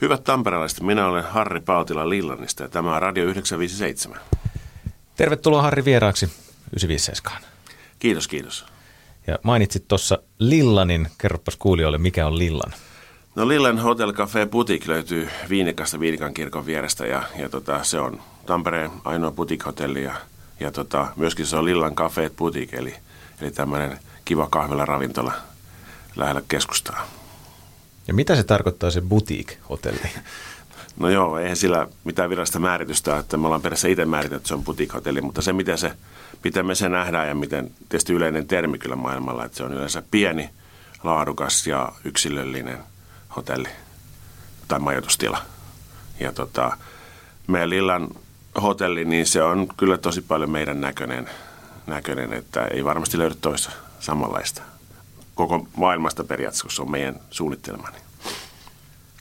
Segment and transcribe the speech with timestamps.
[0.00, 4.20] Hyvät tamperelaiset, minä olen Harri Pautila Lillanista ja tämä on Radio 957.
[5.16, 7.42] Tervetuloa Harri vieraaksi 957.
[7.98, 8.66] Kiitos, kiitos.
[9.26, 12.72] Ja mainitsit tuossa Lillanin, kerropas kuulijoille, mikä on Lillan?
[13.34, 18.20] No Lillan Hotel Cafe Boutique löytyy Viinikasta Viinikan kirkon vierestä ja, ja tota, se on
[18.46, 20.14] Tampereen ainoa boutique-hotelli ja,
[20.60, 22.94] ja tota, myöskin se on Lillan Cafe Boutique eli,
[23.40, 25.32] eli tämmöinen kiva kahvila ravintola
[26.16, 27.19] lähellä keskustaa.
[28.10, 30.10] Ja mitä se tarkoittaa se boutique-hotelli?
[30.98, 34.54] No joo, eihän sillä mitään virallista määritystä, että me ollaan perässä itse määritelty, että se
[34.54, 35.92] on boutique-hotelli, mutta se miten, se,
[36.44, 40.02] miten me se nähdään ja miten tietysti yleinen termi kyllä maailmalla, että se on yleensä
[40.10, 40.50] pieni,
[41.04, 42.78] laadukas ja yksilöllinen
[43.36, 43.68] hotelli
[44.68, 45.42] tai majoitustila.
[46.20, 46.76] Ja tota,
[47.46, 48.08] meidän Lillan
[48.62, 51.30] hotelli, niin se on kyllä tosi paljon meidän näköinen,
[51.86, 53.70] näköinen että ei varmasti löydy toista
[54.00, 54.69] samanlaista
[55.34, 57.96] koko maailmasta periaatteessa, on meidän suunnittelemani.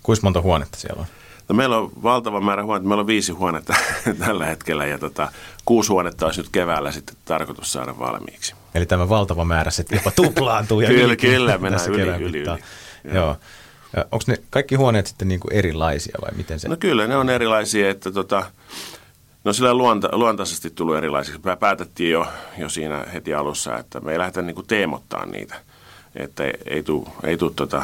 [0.04, 1.08] Kuinka monta huonetta siellä on?
[1.50, 2.88] No meillä on valtava määrä huonetta.
[2.88, 3.74] Meillä on viisi huonetta
[4.26, 5.32] tällä hetkellä ja tota,
[5.66, 8.56] kuusi huonetta olisi nyt keväällä sitten tarkoitus saada valmiiksi.
[8.76, 10.82] Eli tämä valtava määrä sitten jopa tuplaantuu.
[10.82, 12.44] ja kyllä, yli, kyllä, mennään yli, yli, yli.
[12.46, 12.58] Joo.
[13.14, 13.36] Joo.
[13.96, 16.70] Onko ne kaikki huoneet sitten niin kuin erilaisia vai miten se?
[16.70, 18.44] No kyllä, ne on erilaisia, että tota,
[19.44, 21.42] no sillä luonta, luontaisesti tullut erilaisiksi.
[21.44, 25.56] Me päätettiin jo, jo siinä heti alussa, että me ei lähdetä niin kuin teemottaa niitä.
[26.16, 27.84] Että ei, tule ei tuu, tota,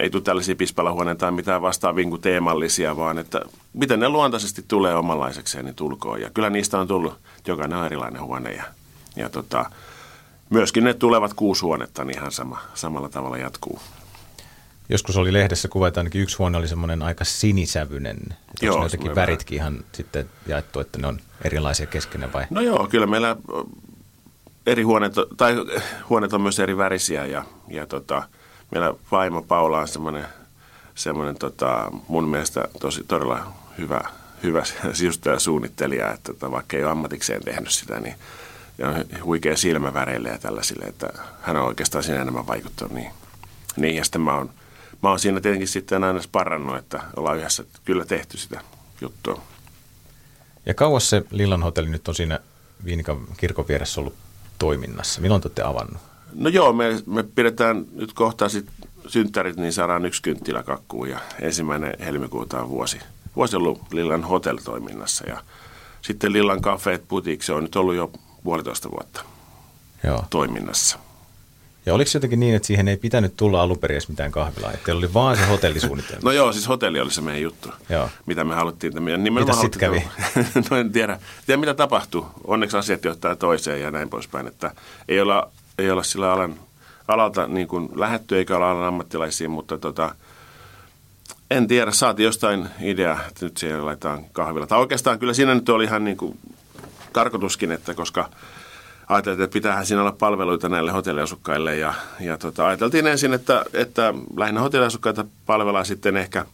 [0.00, 3.40] ei tule tällaisia pispalahuoneita tai mitään vastaavia kuin teemallisia, vaan että
[3.72, 6.20] miten ne luontaisesti tulee omanlaisekseen, niin tulkoon.
[6.20, 8.64] Ja kyllä niistä on tullut, jokainen on erilainen huone ja,
[9.16, 9.70] ja tota,
[10.50, 13.80] myöskin ne tulevat kuusi huonetta, niin ihan sama, samalla tavalla jatkuu.
[14.88, 18.18] Joskus oli lehdessä kuva, että ainakin yksi huone oli semmoinen aika sinisävyinen.
[18.62, 22.44] Joo, jotenkin väritkin ihan sitten jaettu, että ne on erilaisia keskenään vai?
[22.50, 23.36] No joo, kyllä meillä
[24.66, 25.54] eri huoneet, tai
[26.08, 28.22] huoneet on myös eri värisiä ja, ja tota,
[28.70, 30.26] meillä vaimo Paula on semmoinen,
[30.94, 34.00] semmoinen tota, mun mielestä tosi todella hyvä,
[34.42, 38.14] hyvä sisustaja suunnittelija, että tota, vaikka ei ole ammatikseen tehnyt sitä, niin
[38.78, 41.12] ja on huikea silmäväreille ja tällaisille, että
[41.42, 43.10] hän on oikeastaan siinä enemmän vaikuttanut niin.
[43.76, 44.50] niin ja sitten mä oon,
[45.02, 48.60] mä oon siinä tietenkin sitten aina sparrannut, että ollaan yhdessä kyllä tehty sitä
[49.00, 49.42] juttua.
[50.66, 52.40] Ja kauas se Lillan hotelli nyt on siinä
[52.84, 54.14] Viinikan kirkon vieressä ollut
[54.58, 55.20] toiminnassa?
[55.20, 56.02] Milloin te olette avannut?
[56.34, 58.66] No joo, me, me pidetään nyt kohta sit
[59.06, 62.98] synttärit, niin saadaan yksi kynttilä kakkuun ja ensimmäinen helmikuuta on vuosi,
[63.36, 65.42] vuosi ollut Lillan Hotel toiminnassa ja
[66.02, 68.10] sitten Lillan Café Boutique, se on nyt ollut jo
[68.44, 69.22] puolitoista vuotta
[70.04, 70.24] joo.
[70.30, 70.98] toiminnassa.
[71.86, 74.94] Ja oliko se jotenkin niin, että siihen ei pitänyt tulla alun perin mitään kahvilaa, että
[74.94, 76.20] oli vaan se hotellisuunnitelma?
[76.24, 78.10] no joo, siis hotelli oli se meidän juttu, joo.
[78.26, 79.02] mitä me haluttiin.
[79.02, 80.02] Mitä sitten kävi?
[80.70, 82.26] no en tiedä, tiedä, mitä tapahtui.
[82.44, 84.72] Onneksi asiat johtaa toiseen ja näin poispäin, että
[85.08, 86.54] ei olla, ei olla sillä alan,
[87.08, 90.14] alalta niin kuin lähetty eikä olla alan ammattilaisia, mutta tota,
[91.50, 94.66] en tiedä, saatiin jostain idea, että nyt siellä laitetaan kahvilla.
[94.66, 96.38] Tai oikeastaan kyllä siinä nyt oli ihan niin kuin
[97.12, 98.28] tarkoituskin, että koska–
[99.08, 104.14] ajateltiin, että pitäähän siinä olla palveluita näille hotelliasukkaille ja, ja tota, ajateltiin ensin, että, että
[104.36, 106.46] lähinnä hotelliasukkaita palvellaan sitten ehkä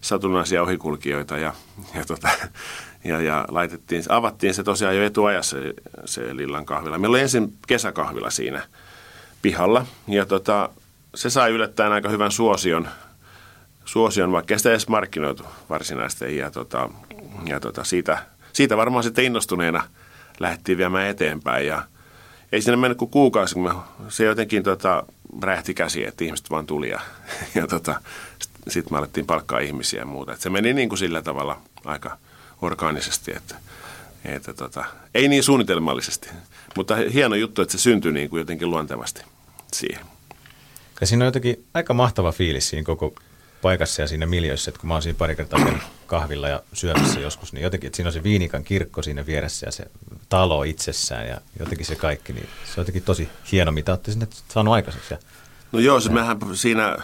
[0.00, 1.52] satunnaisia ohikulkijoita ja,
[1.94, 2.28] ja, tota,
[3.04, 5.74] ja, ja laitettiin, avattiin se tosiaan jo etuajassa se,
[6.04, 6.98] se Lillan kahvila.
[6.98, 8.62] Meillä oli ensin kesäkahvila siinä
[9.42, 10.70] pihalla ja tota,
[11.14, 12.88] se sai yllättäen aika hyvän suosion,
[13.84, 16.90] suosion vaikka sitä edes markkinoitu varsinaisesti ja, tota,
[17.46, 18.18] ja tota, siitä,
[18.52, 19.84] siitä varmaan sitten innostuneena
[20.40, 21.82] lähdettiin viemään eteenpäin ja
[22.52, 23.74] ei sinne mennyt kuin kuukausi, kun
[24.08, 25.04] se jotenkin tota,
[25.42, 27.00] räjähti käsi, että ihmiset vaan tuli ja,
[27.54, 28.00] ja tota,
[28.38, 30.32] sitten sit me alettiin palkkaa ihmisiä ja muuta.
[30.32, 32.18] Et se meni niin kuin sillä tavalla aika
[32.62, 33.54] orgaanisesti, että,
[34.24, 36.28] että tota, ei niin suunnitelmallisesti,
[36.76, 39.22] mutta hieno juttu, että se syntyi niin kuin jotenkin luontevasti
[39.72, 40.06] siihen.
[41.00, 43.14] Ja siinä on jotenkin aika mahtava fiilis siinä koko
[43.66, 45.60] paikassa ja siinä miljöissä, että kun mä oon siinä pari kertaa
[46.06, 49.72] kahvilla ja syömässä joskus, niin jotenkin, että siinä on se Viinikan kirkko siinä vieressä ja
[49.72, 49.90] se
[50.28, 54.28] talo itsessään ja jotenkin se kaikki, niin se on jotenkin tosi hieno, mitä olette sinne
[54.48, 55.14] saanut aikaiseksi.
[55.72, 56.96] No joo, se mehän siinä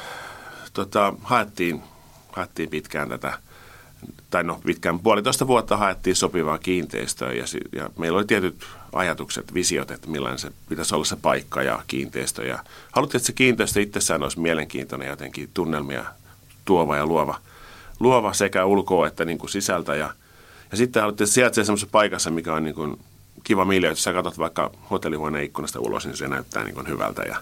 [0.72, 1.82] tota, haettiin,
[2.32, 3.38] haettiin pitkään tätä,
[4.30, 9.90] tai no pitkään puolitoista vuotta haettiin sopivaa kiinteistöä ja, ja meillä oli tietyt ajatukset, visiot,
[9.90, 12.46] että millainen se pitäisi olla se paikka ja kiinteistö.
[12.46, 12.58] Ja
[12.92, 16.04] haluttiin, että se kiinteistö itsessään olisi mielenkiintoinen jotenkin tunnelmia
[16.64, 17.38] tuova ja luova,
[18.00, 19.94] luova sekä ulkoa että niin kuin sisältä.
[19.94, 20.10] Ja,
[20.70, 23.00] ja sitten että sijaitsee semmoisessa paikassa, mikä on niin kuin
[23.44, 23.90] kiva miljöö.
[23.90, 27.22] Jos sä katsot vaikka hotellihuoneen ikkunasta ulos, niin se näyttää niin kuin hyvältä.
[27.22, 27.36] Ja,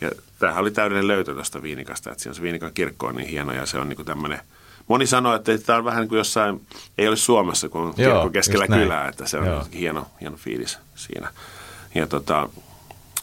[0.00, 3.28] ja tämähän oli täydellinen löytö tuosta Viinikasta, että siinä on se Viinikan kirkko on niin
[3.28, 4.40] hieno ja se on niin kuin tämmöinen
[4.88, 6.66] Moni sanoo, että tämä on vähän niin kuin jossain,
[6.98, 9.66] ei olisi Suomessa, kun on kirkko keskellä kylää, että se on Joo.
[9.74, 11.28] hieno, hieno fiilis siinä.
[11.94, 12.48] Ja, tota,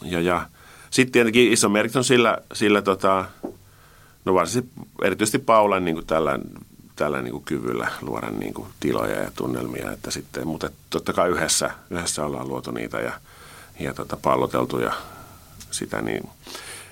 [0.02, 0.46] ja, ja
[0.90, 3.24] sitten tietenkin iso merkitys on sillä, sillä tota,
[4.24, 4.70] No varsin
[5.02, 6.38] erityisesti Paulan niin kuin tällä,
[6.96, 11.30] tällä niin kuin kyvyllä luoda niin kuin tiloja ja tunnelmia, että sitten, mutta totta kai
[11.30, 13.12] yhdessä, yhdessä ollaan luotu niitä ja,
[13.80, 14.92] ja tota, palloteltu ja
[15.70, 16.28] sitä niin.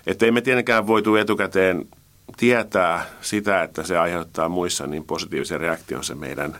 [0.07, 1.89] Että ei me tietenkään voitu etukäteen
[2.37, 6.57] tietää sitä, että se aiheuttaa muissa niin positiivisen reaktion se meidän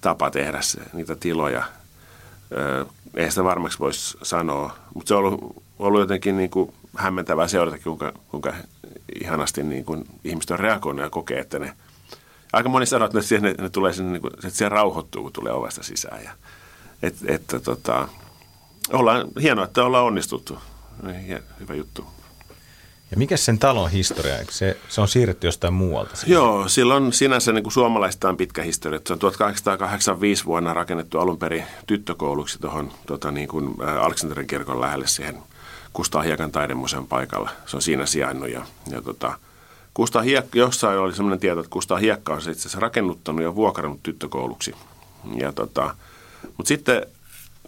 [0.00, 1.62] tapa tehdä se, niitä tiloja.
[3.14, 7.78] Ei sitä varmaksi voisi sanoa, mutta se on ollut, ollut jotenkin niin kuin hämmentävää seurata,
[7.78, 8.52] kuinka, kuinka
[9.20, 11.74] ihanasti niin kuin ihmiset on reagoinut ja kokee, että ne
[12.52, 15.32] aika moni sanoo, että ne, ne, ne tulee sinne, niin kuin, että se rauhoittuu, kun
[15.32, 16.24] tulee ovesta sisään.
[16.24, 16.30] Ja,
[17.02, 18.08] et, että tota,
[18.92, 20.58] ollaan, hienoa, että ollaan onnistuttu.
[21.60, 22.06] Hyvä juttu.
[23.10, 24.36] Ja mikä sen talon historia?
[24.50, 26.16] Se, se on siirretty jostain muualta?
[26.16, 26.34] Siihen?
[26.34, 29.00] Joo, sillä on sinänsä niin kuin suomalaistaan pitkä historia.
[29.06, 35.06] Se on 1885 vuonna rakennettu alun perin tyttökouluksi tuohon tota, niin kuin Aleksanterin kirkon lähelle
[35.06, 35.38] siihen
[35.92, 37.50] Kustaa Hiekan taidemuseon paikalla.
[37.66, 39.38] Se on siinä sijainnut ja, ja tota,
[39.94, 44.02] Kustaa Hiekka, jossain oli sellainen tieto, että Kustaa Hiekka on itse asiassa rakennuttanut ja vuokrannut
[44.02, 44.74] tyttökouluksi.
[45.36, 45.94] Ja tota,
[46.56, 47.06] mutta sitten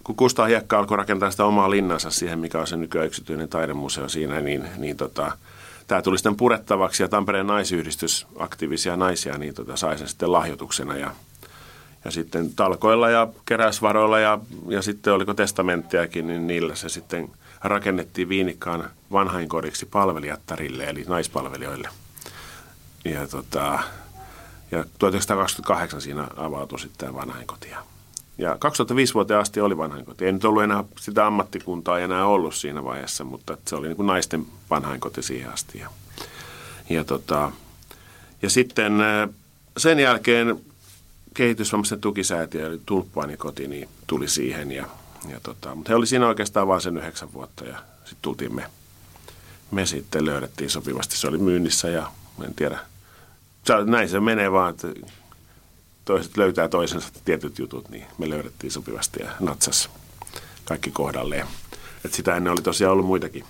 [0.05, 4.09] kun Kustaa Hiekka alkoi rakentaa sitä omaa linnansa siihen, mikä on se nykyään yksityinen taidemuseo
[4.09, 5.33] siinä, niin, niin tota,
[5.87, 10.97] tämä tuli sitten purettavaksi ja Tampereen naisyhdistys, aktiivisia naisia, niin tota, sai sen sitten lahjoituksena
[10.97, 11.11] ja,
[12.05, 14.39] ja sitten talkoilla ja keräysvaroilla ja,
[14.69, 17.31] ja sitten oliko testamenttejakin, niin niillä se sitten
[17.65, 21.89] rakennettiin Viinikkaan vanhainkodiksi palvelijattarille, eli naispalvelijoille.
[23.05, 23.79] Ja, tota,
[24.71, 27.69] ja 1928 siinä avautui sitten vanhainkoti.
[28.39, 30.27] Ja 2005 vuoteen asti oli vanhainkoti.
[30.27, 34.07] Ei nyt ollut enää sitä ammattikuntaa enää ollut siinä vaiheessa, mutta se oli niin kuin
[34.07, 35.79] naisten vanhainkoti siihen asti.
[35.79, 35.91] Ja,
[36.91, 37.53] ja, tota,
[38.43, 38.93] ja sitten
[39.77, 40.61] sen jälkeen
[41.35, 44.73] kehitysvammaisten tukisäätiö, eli Tulppaanikoti, niin tuli siihen.
[44.73, 44.87] Ja,
[45.29, 48.67] ja tota, mutta he oli siinä oikeastaan vain sen yhdeksän vuotta ja sitten tultiin me.
[49.71, 51.17] Me sitten löydettiin sopivasti.
[51.17, 52.11] Se oli myynnissä ja
[52.45, 52.79] en tiedä.
[53.85, 54.89] Näin se menee vaan, että
[56.05, 59.91] toiset löytää toisensa tietyt jutut, niin me löydettiin sopivasti ja natsas
[60.65, 61.47] kaikki kohdalleen.
[62.05, 63.45] Et sitä ennen oli tosiaan ollut muitakin,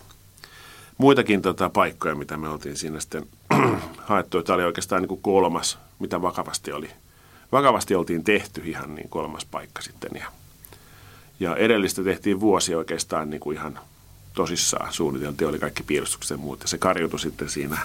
[0.98, 3.26] muitakin tota, paikkoja, mitä me oltiin siinä sitten
[4.08, 4.42] haettu.
[4.42, 6.90] Tämä oli oikeastaan niin kuin kolmas, mitä vakavasti oli.
[7.52, 10.10] Vakavasti oltiin tehty ihan niin kolmas paikka sitten.
[10.14, 10.26] Ja,
[11.40, 13.78] ja edellistä tehtiin vuosi oikeastaan niin kuin ihan
[14.34, 14.92] tosissaan.
[14.92, 16.60] Suunniteltiin, oli kaikki piirustukset ja muut.
[16.60, 17.78] Ja se karjutui sitten siinä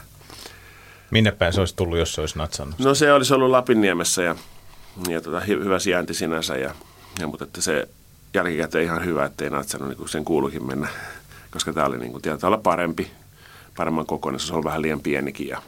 [1.12, 2.80] Minne päin se olisi tullut, jos se olisi natsannut?
[2.80, 4.36] No se olisi ollut Lapinniemessä ja
[5.08, 6.76] ja tota, hyvä sijainti sinänsä, ja,
[7.20, 7.88] ja, mutta että se
[8.34, 10.88] jälkikäteen ihan hyvä, ettei natsannut niin kuin sen kuulukin mennä,
[11.52, 13.12] koska tämä oli niin kuin, tietää olla parempi,
[13.78, 15.62] paremman kokoinen, se on vähän liian pienikin ja,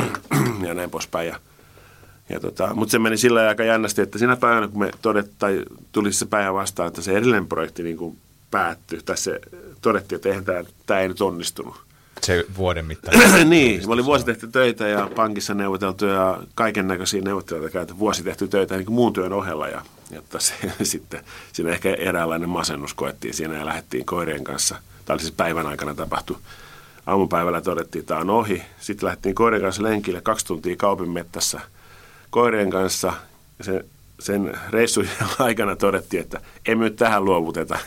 [0.66, 1.28] ja näin poispäin.
[1.28, 1.40] Ja,
[2.28, 5.64] ja tota, mutta se meni sillä aika jännästi, että siinä päivänä, kun me todet, tai
[5.92, 8.18] tuli se päivä vastaan, että se edellinen projekti niin kuin
[8.50, 9.40] päättyi, tai se
[9.82, 11.76] todettiin, että eihän tämä, tämä ei nyt onnistunut
[12.26, 13.18] se vuoden mittaan.
[13.48, 18.22] niin, mä olin vuosi tehty töitä ja pankissa neuvoteltu ja kaiken näköisiä neuvotteluita käyty vuosi
[18.22, 22.94] tehty töitä niin kuin muun työn ohella ja jotta se, sitten siinä ehkä eräänlainen masennus
[22.94, 24.76] koettiin siinä ja lähdettiin koirien kanssa.
[25.04, 26.38] Tämä oli siis päivän aikana tapahtu.
[27.06, 28.62] Aamupäivällä todettiin, että tämä on ohi.
[28.80, 31.60] Sitten lähdettiin koirien kanssa lenkille kaksi tuntia kaupin mettässä
[32.32, 33.12] koirien kanssa.
[33.60, 33.84] Sen,
[34.20, 35.08] sen reissun
[35.38, 37.78] aikana todettiin, että emme nyt tähän luovuteta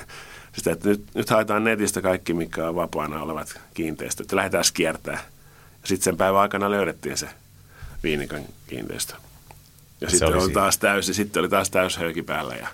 [0.54, 5.24] sitä, että nyt, nyt haetaan netistä kaikki, mikä on vapaana olevat kiinteistöt ja lähdetään kiertämään.
[5.82, 7.30] Ja sitten sen päivän aikana löydettiin se
[8.04, 9.14] Viinikan kiinteistö.
[10.02, 12.68] Ja sitten oli, taas täysi, sitten oli taas täys höyki päällä ja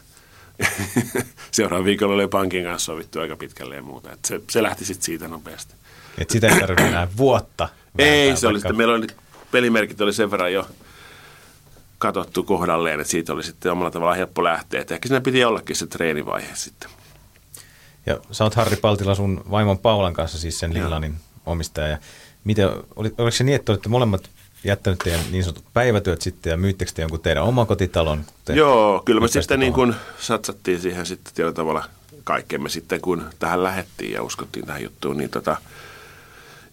[1.52, 4.12] seuraavan viikolla oli pankin kanssa sovittu aika pitkälle ja muuta.
[4.12, 5.74] Et se, se lähti sitten siitä nopeasti.
[6.18, 7.70] Et sitä ei tarvitse enää vuotta.
[7.98, 9.08] Ei, se oli sitten, meillä oli,
[9.52, 10.68] pelimerkit oli sen verran jo
[12.02, 14.82] katsottu kohdalleen, että siitä oli sitten omalla tavallaan helppo lähteä.
[14.82, 16.90] Et ehkä siinä piti ollakin se treenivaihe sitten.
[18.06, 21.16] Ja sä oot Harri Paltila sun vaimon Paulan kanssa siis sen Lillanin
[21.46, 21.88] omistaja.
[21.88, 21.98] Ja
[22.44, 24.30] miten, oli, oliko se niin, että olette molemmat
[24.64, 28.26] jättänyt teidän niin sanotut päivätyöt sitten ja myyttekö te jonkun teidän oman kotitalon?
[28.46, 31.86] Te Joo, kyllä me sitten niin kuin satsattiin siihen sitten tietyllä tavalla
[32.24, 35.18] kaikkemme sitten, kun tähän lähettiin ja uskottiin tähän juttuun.
[35.18, 35.58] Niin tota,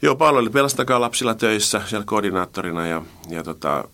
[0.03, 3.89] joo, Paula oli pelastakaa lapsilla töissä siellä koordinaattorina ja, ja tota,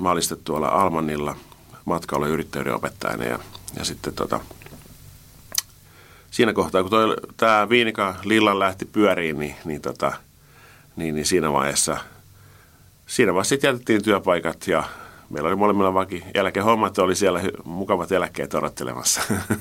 [0.00, 1.36] mä olin sitten tuolla Almanilla
[1.84, 3.38] matkailuyrittäjyyden opettajana ja,
[3.78, 4.40] ja sitten tota,
[6.30, 6.90] siinä kohtaa, kun
[7.36, 10.12] tämä Viinika Lillan lähti pyöriin, niin, niin, tota,
[10.96, 11.96] niin, niin siinä vaiheessa
[13.06, 14.84] siinä vaiheessa sitten jätettiin työpaikat ja
[15.30, 19.20] meillä oli molemmilla vaki eläkehommat, oli siellä mukavat eläkkeet odottelemassa.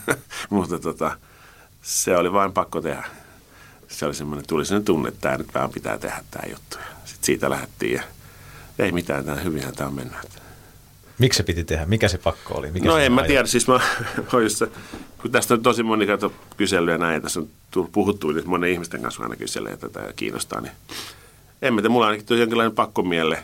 [0.49, 1.17] Mutta tota,
[1.81, 3.03] se oli vain pakko tehdä.
[3.87, 6.77] Se oli semmoinen, tuli sellainen tunne, että tämä nyt vähän pitää tehdä tämä juttu.
[7.05, 8.03] Sitten siitä lähdettiin ja
[8.79, 10.17] ei mitään, tämä hyvinhän tämä on mennyt.
[11.19, 11.85] Miksi se piti tehdä?
[11.85, 12.71] Mikä se pakko oli?
[12.71, 13.47] Mikä no en mä tiedä.
[13.47, 13.79] Siis mä,
[15.21, 16.07] kun tästä on tosi moni
[16.57, 20.61] kyselyä näin, tässä on tullut puhuttu, niin monen ihmisten kanssa aina kyselee tätä ja kiinnostaa,
[20.61, 20.73] niin
[21.61, 23.43] en mä tiedä, mulla ainakin tuli jonkinlainen pakkomielle,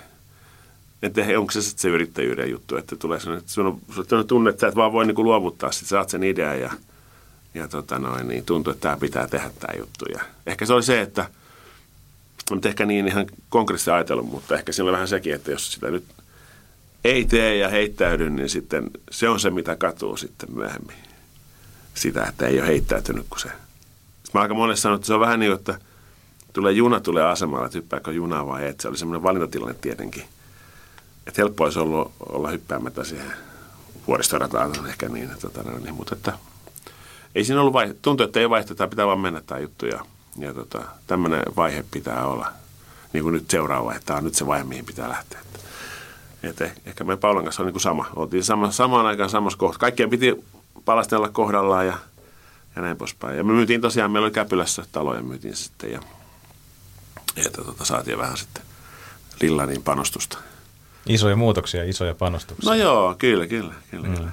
[1.03, 4.27] että onko se sitten se yrittäjyyden juttu, että tulee sellainen, että sun on, sun on
[4.27, 6.73] tunne, että sä et vaan voi niinku luovuttaa, sitten saat sen idean ja,
[7.53, 10.05] ja tota noin, niin tuntuu, että tämä pitää tehdä tämä juttu.
[10.05, 11.29] Ja ehkä se oli se, että
[12.51, 15.91] mutta ehkä niin ihan konkreettisesti ajatellut, mutta ehkä siinä on vähän sekin, että jos sitä
[15.91, 16.03] nyt
[17.03, 20.95] ei tee ja heittäydy, niin sitten se on se, mitä katuu sitten myöhemmin.
[21.93, 23.47] Sitä, että ei ole heittäytynyt kuin se.
[23.47, 25.79] Sitten mä aika monesti sanon, että se on vähän niin, että
[26.53, 28.79] tulee juna tulee asemalle, että hyppääkö junaa vai et.
[28.79, 30.23] Se oli semmoinen valintatilanne tietenkin.
[31.27, 33.33] Että helppo olisi ollut olla hyppäämättä siihen
[34.07, 36.33] vuoristorataan ehkä niin, että, tota, niin, mutta että
[37.35, 40.05] ei siinä ollut vai, tuntuu, että ei vaihteta, pitää vaan mennä tämä juttu ja,
[40.39, 42.51] ja tota, tämmöinen vaihe pitää olla.
[43.13, 45.39] Niin kuin nyt seuraava vaihe, tämä on nyt se vaihe, mihin pitää lähteä.
[46.43, 48.05] Että, että ehkä me Paulan kanssa on niin kuin sama.
[48.15, 49.79] Oltiin sama, samaan aikaan samassa kohdassa.
[49.79, 50.45] Kaikkien piti
[50.85, 51.97] palastella kohdallaan ja,
[52.75, 53.37] ja näin poispäin.
[53.37, 55.99] Ja me myytiin tosiaan, meillä oli Käpylässä taloja myytiin sitten ja,
[57.35, 58.63] ja tota, saatiin vähän sitten
[59.41, 60.37] Lillanin panostusta.
[61.05, 62.69] Isoja muutoksia, isoja panostuksia.
[62.69, 64.07] No joo, kyllä, kyllä, kyllä.
[64.07, 64.15] Mm.
[64.15, 64.31] kyllä.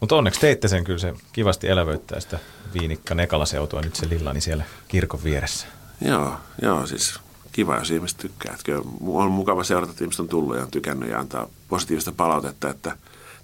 [0.00, 2.38] Mutta onneksi teitte sen kyllä, se kivasti elävöittää sitä
[2.74, 5.66] Viinikka Nekalaseutua nyt se Lillani siellä kirkon vieressä.
[6.00, 7.20] Joo, joo, siis
[7.52, 8.54] kiva, jos ihmiset tykkää.
[8.54, 8.72] Että
[9.06, 12.70] on mukava seurata, että ihmiset on tullut ja on tykännyt ja antaa positiivista palautetta.
[12.70, 12.96] Että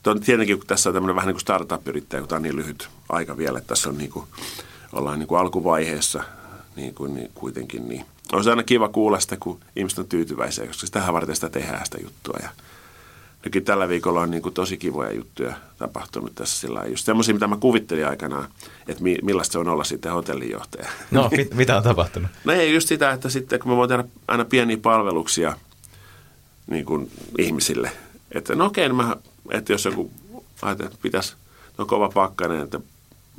[0.07, 2.89] on tietenkin, kun tässä on tämmöinen vähän niin kuin startup-yrittäjä, kun tämä on niin lyhyt
[3.09, 4.27] aika vielä, että tässä on niin kuin,
[4.93, 6.25] ollaan niin kuin alkuvaiheessa
[6.77, 10.67] niin kuin, niin kuitenkin, niin on se aina kiva kuulla sitä, kun ihmiset on tyytyväisiä,
[10.67, 12.39] koska sitä varten sitä tehdään sitä juttua.
[12.43, 12.49] Ja
[13.45, 17.47] nytkin tällä viikolla on niin kuin tosi kivoja juttuja tapahtunut tässä sillä Just semmoisia, mitä
[17.47, 18.49] mä kuvittelin aikanaan,
[18.89, 20.89] että mi- millaista se on olla sitten hotellinjohtaja.
[21.11, 22.31] No, mit, mitä on tapahtunut?
[22.45, 25.57] No ei just sitä, että sitten kun mä voin tehdä aina pieniä palveluksia
[26.67, 27.93] niin kuin ihmisille.
[28.33, 29.17] Että no okei, okay, mä,
[29.51, 30.11] että jos joku
[30.63, 31.35] ajattelee, että pitäisi,
[31.79, 32.81] no kova pakkanen, että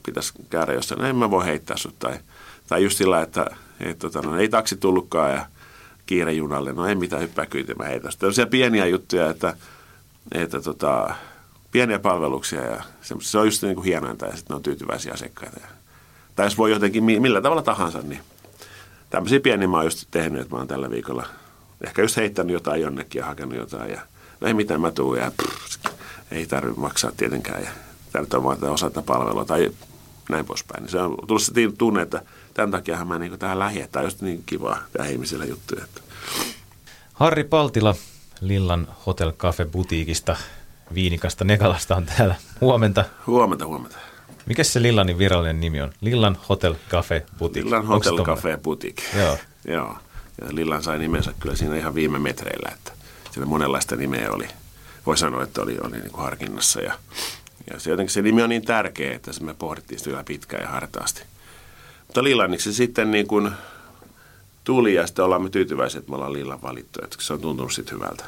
[0.06, 2.00] pitäisi käydä jossain, no en mä voi heittää sut.
[2.00, 2.20] Tai,
[2.68, 3.46] tai just sillä, että
[3.80, 5.46] et, tota, no, ei taksi tullutkaan ja
[6.06, 8.10] kiire junalle, no ei mitään hyppää kyyti, mä heitä.
[8.20, 9.56] Tällaisia pieniä juttuja, että,
[10.32, 11.16] että tota,
[11.72, 12.84] pieniä palveluksia ja
[13.20, 15.60] se on just niin kuin hienointa ja sitten on tyytyväisiä asiakkaita.
[15.62, 15.68] Ja,
[16.36, 18.22] tai jos voi jotenkin millä tavalla tahansa, niin
[19.10, 21.26] tämmöisiä pieniä mä oon just tehnyt, että mä oon tällä viikolla
[21.84, 24.02] ehkä just heittänyt jotain jonnekin ja hakenut jotain ja
[24.42, 25.86] no ei mitään mä tuun ja pff,
[26.32, 27.70] ei tarvitse maksaa tietenkään ja
[28.30, 29.72] tämä vaan osata palvelua tai
[30.30, 30.84] näin poispäin.
[30.84, 32.22] Niin se on tullut se tunne, että
[32.54, 35.84] tämän takia mä niin tähän lähdin, että on just niin kiva tehdä ihmisille juttuja.
[35.84, 36.02] Että.
[37.14, 37.96] Harri Paltila
[38.42, 40.36] Lillan Hotel Cafe Butiikista
[40.94, 42.36] Viinikasta Nekalasta on täällä.
[42.62, 43.06] Huomenta.
[43.28, 43.98] Huomenta, huomenta.
[44.46, 45.94] Mikä se Lillanin virallinen nimi on?
[46.02, 47.66] Lillan Hotel Cafe Boutique.
[47.66, 49.04] Lillan Hotel Cafe Boutique.
[49.20, 49.38] Joo.
[49.68, 49.98] Joo.
[50.42, 52.92] Ja Lillan sai nimensä kyllä siinä ihan viime metreillä, että
[53.32, 54.48] siellä monenlaista nimeä oli.
[55.06, 56.94] Voi sanoa, että oli, oli niin kuin harkinnassa ja,
[57.74, 61.24] ja se, jotenkin se nimi on niin tärkeä, että me pohdittiin sitä pitkään ja hartaasti.
[62.14, 63.52] Mutta Lillaniksi se sitten niin kuin
[64.64, 67.74] tuli ja sitten ollaan me tyytyväisiä, että me ollaan Lillan valittu, että se on tuntunut
[67.74, 68.24] sitten hyvältä.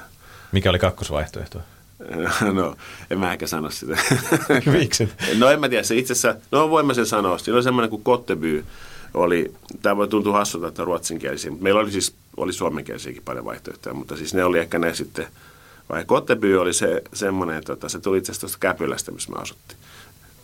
[0.52, 1.62] Mikä oli kakkosvaihtoehto?
[2.54, 2.76] No,
[3.10, 3.98] en mä ehkä sano sitä.
[4.80, 5.10] Miksi?
[5.38, 7.38] no en mä tiedä, se itse asiassa, no voin mä sen sanoa.
[7.38, 8.66] Siinä oli semmoinen kuin Kotteby,
[9.14, 13.96] oli, tämä voi tuntua hassulta, että ruotsinkielisiä, mutta meillä oli siis oli suomenkielisiäkin paljon vaihtoehtoja,
[13.96, 15.28] mutta siis ne oli ehkä ne sitten,
[15.90, 19.42] vai Kotteby oli se semmoinen, että tota, se tuli itse asiassa tuosta Käpylästä, missä me
[19.42, 19.80] asuttiin.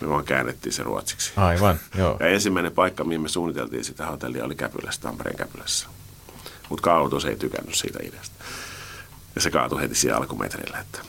[0.01, 1.31] Me vaan käännettiin se ruotsiksi.
[1.35, 2.17] Aivan, joo.
[2.19, 5.87] Ja ensimmäinen paikka, mihin me suunniteltiin sitä hotellia, oli Käpylässä, Tampereen Käpylässä.
[6.69, 8.43] Mutta Kaavoitus ei tykännyt siitä ideasta.
[9.35, 10.79] Ja se kaatui heti siellä alkumetreillä.
[10.79, 10.99] Että.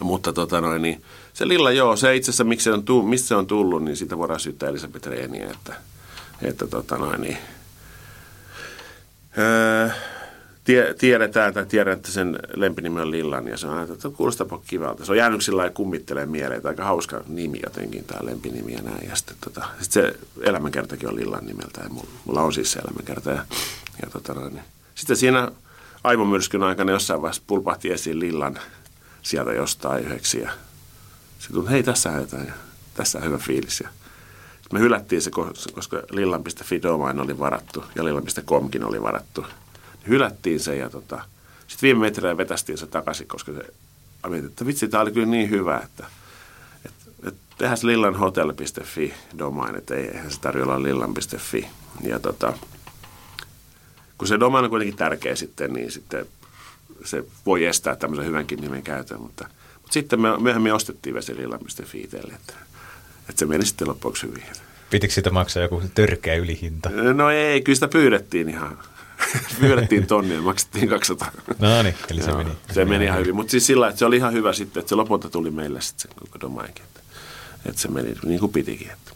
[0.00, 3.28] Mutta tota noin, niin se Lilla, joo, se itse asiassa, miksi se on, tu, mistä
[3.28, 5.74] se on tullut, niin siitä voidaan syyttää Elisabeth Reeniä, että,
[6.42, 7.38] että tota noin, niin,
[9.38, 9.88] öö,
[10.64, 15.04] tie, tiedetään tai tiedän, että sen lempinimi on Lillan ja se on että kuulostaa kivalta.
[15.04, 19.08] Se on jäänyt sillä kummittelee mieleen, että aika hauska nimi jotenkin tämä lempinimi ja näin.
[19.08, 22.78] Ja sitten tota, sit se elämänkertakin on Lillan nimeltä ja mulla, mulla on siis se
[22.78, 23.30] elämänkerta.
[23.30, 23.44] Ja,
[24.02, 24.64] ja tota niin.
[24.94, 25.52] Sitten siinä
[26.04, 28.58] aivomyrskyn aikana jossain vaiheessa pulpahti esiin Lillan
[29.22, 30.50] sieltä jostain yhdeksi ja
[31.38, 32.52] se tuli, hei tässä jotain ja
[32.94, 33.80] tässä on hyvä fiilis.
[33.80, 33.88] Ja
[34.72, 35.30] me hylättiin se,
[35.74, 39.44] koska lillan.fi domain oli varattu ja lillan.comkin oli varattu.
[40.08, 41.24] Hylättiin se ja tota,
[41.66, 43.62] sitten viime metreillä vetästiin se takaisin, koska se
[44.28, 46.06] mietin, että vitsi, tämä oli kyllä niin hyvä, että,
[46.86, 51.68] että, että tehdään se lillanhotel.fi domain, että ei, eihän se tarvitse olla lillan.fi.
[52.02, 52.52] Ja tota,
[54.18, 56.26] kun se domain on kuitenkin tärkeä sitten, niin sitten
[57.04, 62.34] se voi estää tämmöisen hyvänkin nimen käytön, mutta, mutta sitten me myöhemmin ostettiin veselilla.fi itselle,
[62.34, 62.54] että,
[63.28, 64.42] että se meni sitten loppuksi hyvin.
[64.90, 66.90] Pitikö sitä maksaa joku törkeä ylihinta?
[66.90, 68.78] No ei, kyllä sitä pyydettiin ihan.
[69.60, 71.30] pyydettiin tonnia ja maksettiin 200.
[71.58, 72.50] No niin, eli se meni.
[72.72, 74.94] Se meni ihan hyvin, mutta siis sillä, että se oli ihan hyvä sitten, että se
[74.94, 77.00] lopulta tuli meille sitten se koko domainkin, että,
[77.66, 78.90] että se meni niin kuin pitikin.
[78.90, 79.12] Että.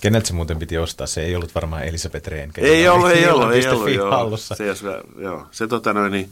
[0.00, 1.06] Keneltä se muuten piti ostaa?
[1.06, 2.50] Se ei ollut varmaan Elisabeth Rehn.
[2.56, 4.10] Ei ollut, ei ollut, ei ollut, joo.
[4.10, 4.54] Hallussa.
[4.54, 4.84] Se, jos,
[5.18, 5.46] joo.
[5.50, 6.30] se, tota noin, niin,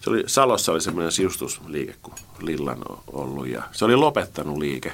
[0.00, 2.78] se oli, Salossa oli semmoinen siustusliike kuin Lillan
[3.12, 4.92] ollut ja se oli lopettanut liike.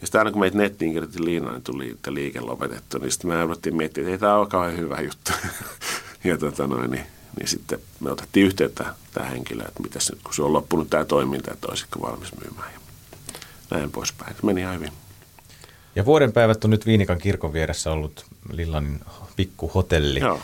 [0.00, 3.38] Ja sitten aina kun meitä nettiin kirjoitti Liina, niin tuli liike lopetettu, niin sitten me
[3.38, 5.32] jouduttiin miettimään, että ei tämä ole kauhean hyvä juttu.
[6.24, 7.06] ja tota noin, niin,
[7.38, 11.04] niin sitten me otettiin yhteyttä tämä henkilö, että mitäs nyt, kun se on loppunut tämä
[11.04, 12.72] toiminta, että olisiko valmis myymään.
[12.72, 12.80] Ja
[13.70, 14.36] näin poispäin.
[14.36, 14.92] Se meni ihan hyvin.
[15.96, 19.00] Ja vuodenpäivät on nyt Viinikan kirkon vieressä ollut Lillanin
[19.36, 20.20] pikkuhotelli.
[20.20, 20.40] Joo.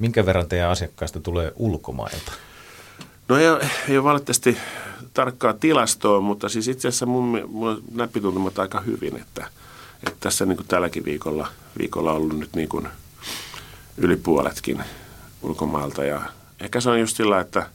[0.00, 2.32] Minkä verran teidän asiakkaista tulee ulkomailta?
[3.28, 3.46] No ei,
[3.88, 4.58] ei ole valitettavasti
[5.14, 9.46] tarkkaa tilastoa, mutta siis itse asiassa mun, mun näppituntumat aika hyvin, että,
[10.06, 11.48] että tässä niin kuin tälläkin viikolla,
[11.78, 12.88] viikolla on ollut nyt niin kuin
[13.98, 14.84] yli puoletkin
[15.42, 16.22] ulkomailta ja
[16.60, 17.66] ehkä se on just sillä, että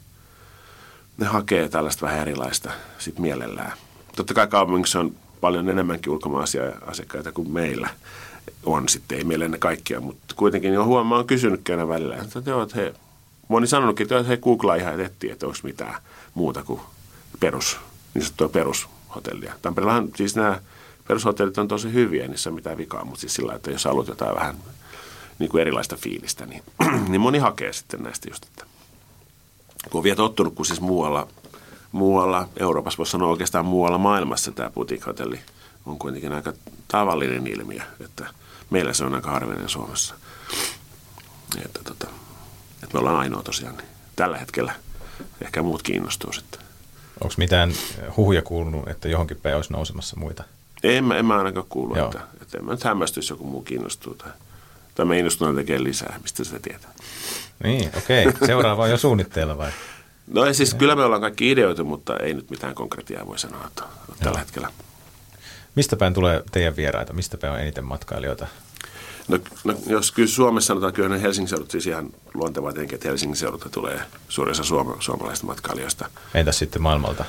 [1.17, 3.73] ne hakee tällaista vähän erilaista sit mielellään.
[4.15, 7.89] Totta kai kaupungissa on paljon enemmänkin ulkomaisia asiakkaita kuin meillä
[8.65, 12.41] on sitten, ei meillä ne kaikkia, mutta kuitenkin on huomaa, on kysynyt aina välillä, että,
[12.45, 12.93] joo, että he,
[13.47, 15.95] moni sanonutkin, että he googlaa ihan etsiä, että onko mitään
[16.33, 16.81] muuta kuin
[17.39, 17.77] perus,
[18.13, 19.53] niin sanottua perushotellia.
[19.61, 20.61] Tampereellahan siis nämä
[21.07, 24.35] perushotellit on tosi hyviä, niissä on mitään vikaa, mutta siis sillä, että jos haluat jotain
[24.35, 24.55] vähän
[25.41, 26.63] niin kuin erilaista fiilistä, niin,
[27.09, 28.65] niin moni hakee sitten näistä just, että
[29.91, 31.27] kun on vielä tottunut, kun siis muualla
[31.91, 35.39] muualla Euroopassa, voisi sanoa oikeastaan muualla maailmassa tämä boutique-hotelli
[35.85, 36.53] on kuitenkin aika
[36.87, 38.27] tavallinen ilmiö, että
[38.69, 40.15] meillä se on aika harvinainen Suomessa.
[41.65, 42.07] Että, tota,
[42.83, 44.75] että me ollaan ainoa tosiaan niin tällä hetkellä.
[45.41, 46.61] Ehkä muut kiinnostuu sitten.
[47.21, 47.73] Onko mitään
[48.17, 50.43] huhuja kuulunut, että johonkin päin olisi nousemassa muita?
[50.83, 54.13] En mä, en mä ainakaan kuullut, että, että en mä nyt hämmästyisi, joku muu kiinnostuu.
[54.13, 54.31] Tai,
[54.95, 56.91] tai mä innostun tekemään lisää, mistä sitä tietää.
[57.63, 58.27] Niin, okei.
[58.27, 58.47] Okay.
[58.47, 59.71] Seuraava on jo suunnitteilla vai?
[60.27, 63.67] No ei siis, kyllä me ollaan kaikki ideoitu, mutta ei nyt mitään konkretiaa voi sanoa
[63.67, 63.83] että
[64.23, 64.67] tällä hetkellä.
[65.75, 67.13] Mistä päin tulee teidän vieraita?
[67.13, 68.47] Mistä päin on eniten matkailijoita?
[69.27, 73.07] No, no jos kyllä Suomessa sanotaan, kyllä ne Helsingin seudut, siis ihan luontevaa tietenkin, että
[73.07, 76.09] Helsingin seudulta tulee suurin osa suoma, suomalaisista matkailijoista.
[76.33, 77.25] Entäs sitten maailmalta?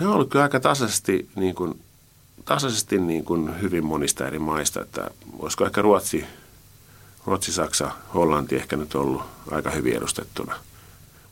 [0.00, 1.80] Ne on ollut kyllä aika tasaisesti, niin kuin,
[2.44, 6.24] tasaisesti niin kuin hyvin monista eri maista, että olisiko ehkä Ruotsi,
[7.26, 10.54] Ruotsi, Saksa, Hollanti ehkä nyt ollut aika hyvin edustettuna–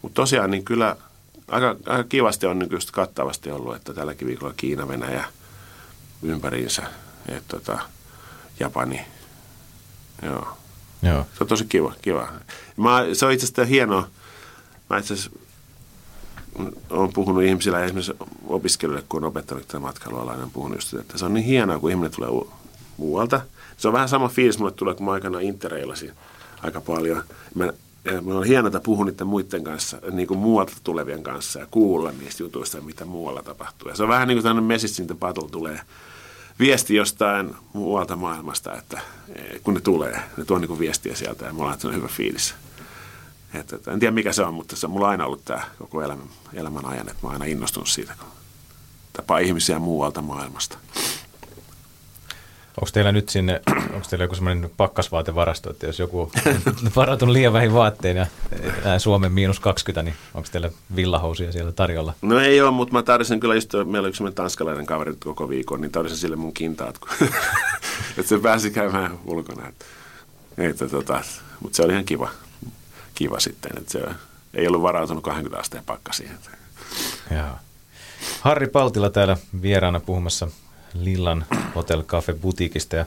[0.03, 0.97] mutta tosiaan niin kyllä
[1.49, 5.25] aika, aika kivasti on nykyistä kattavasti ollut, että tälläkin viikolla Kiina, Venäjä
[6.23, 6.83] ympäriinsä,
[7.29, 7.79] että tota,
[8.61, 9.01] Japani.
[10.23, 10.59] Joo.
[11.03, 11.27] Joo.
[11.39, 11.95] Se on tosi kiva.
[12.03, 12.29] kiva.
[12.77, 14.09] Mä, se on itse asiassa hienoa.
[14.91, 15.39] Mä itse asiassa
[16.91, 18.13] olen puhunut ihmisillä, esimerkiksi
[18.47, 21.91] opiskelijoille, kun on opettanut tätä matkailualaa, niin puhunut just, että se on niin hienoa, kun
[21.91, 22.31] ihminen tulee
[23.03, 23.41] muualta.
[23.77, 26.13] Se on vähän sama fiilis mulle tulee, kun mä aikana interreilasin
[26.63, 27.23] aika paljon.
[27.55, 27.73] Mä
[28.21, 32.43] me on hienoa puhua niiden muiden kanssa, niin kuin muualta tulevien kanssa ja kuulla niistä
[32.43, 33.89] jutuista, mitä muualla tapahtuu.
[33.89, 35.81] Ja se on vähän niin kuin tämmöinen message patul tulee
[36.59, 39.01] viesti jostain muualta maailmasta, että
[39.35, 42.55] eh, kun ne tulee, ne tuo niin kuin viestiä sieltä ja mulla on hyvä fiilis.
[43.55, 46.03] Että, että en tiedä mikä se on, mutta se on mulla aina ollut tämä koko
[46.03, 48.29] elämän, elämän ajan, että mä aina innostunut siitä, kun
[49.13, 50.79] tapaa ihmisiä muualta maailmasta.
[52.81, 53.63] Onko teillä nyt sinne,
[53.95, 56.21] onko teillä joku semmoinen pakkasvaatevarasto, että jos joku
[56.85, 58.27] on varatunut liian vähin vaatteen ja
[58.99, 62.15] Suomen miinus 20, niin onko teillä villahousia siellä tarjolla?
[62.23, 65.81] No ei ole, mutta mä tarvitsen kyllä just, meillä oli yksi tanskalainen kaveri koko viikon,
[65.81, 67.09] niin tarvitsen sille mun kintaat, kun,
[68.19, 69.69] että se pääsi käymään ulkona.
[69.69, 69.85] Että,
[70.59, 71.23] että, tota,
[71.61, 72.29] mutta se oli ihan kiva,
[73.15, 74.05] kiva sitten, että se
[74.55, 76.31] ei ollut varautunut 20 asteen pakkasiin.
[77.31, 77.57] Joo.
[78.41, 80.49] Harri Paltila täällä vieraana puhumassa
[80.95, 83.07] Lillan Hotel Cafe Butiikista ja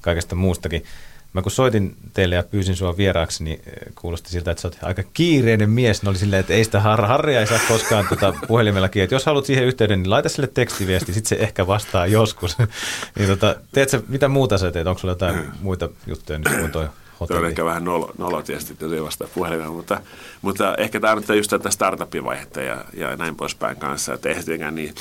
[0.00, 0.84] kaikesta muustakin.
[1.32, 4.78] Mä kun soitin teille ja pyysin sua vieraaksi, niin eh, kuulosti siltä, että sä oot
[4.82, 6.02] aika kiireinen mies.
[6.02, 9.02] Ne oli silleen, että ei sitä har- Harria ei saa koskaan tuota puhelimellakin.
[9.02, 12.56] Että jos haluat siihen yhteyden, niin laita sille tekstiviesti, sitten se ehkä vastaa joskus.
[13.18, 14.86] niin tota, teet sä, mitä muuta sä teet?
[14.86, 16.88] Onko sulla jotain muita juttuja nyt kuin toi
[17.20, 17.40] hotelli.
[17.40, 20.00] On ehkä vähän nolo, nolo tietysti, että ei vastaa puhelimella, mutta,
[20.42, 24.34] mutta ehkä tämä on just tätä startupin vaihetta ja, ja näin poispäin kanssa, että ei
[24.34, 24.94] tietenkään niin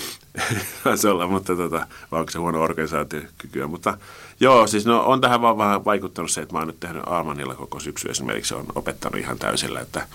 [0.95, 3.67] se olla, mutta tota, onko se huono organisaatiokykyä.
[3.67, 3.97] Mutta
[4.39, 7.56] joo, siis no, on tähän vaan vähän vaikuttanut se, että mä oon nyt tehnyt Almanilla
[7.56, 10.08] koko syksy esimerkiksi, on opettanut ihan täysillä, että